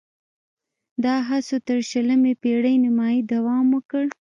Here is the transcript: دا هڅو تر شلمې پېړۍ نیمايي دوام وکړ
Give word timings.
دا 1.03 1.15
هڅو 1.29 1.57
تر 1.67 1.77
شلمې 1.89 2.33
پېړۍ 2.41 2.75
نیمايي 2.83 3.21
دوام 3.31 3.65
وکړ 3.75 4.05